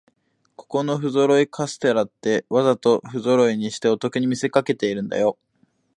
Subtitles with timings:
[0.55, 5.37] ここのふぞろいカステラって、わざとふぞろいにしてお得に見せかけてるんだよ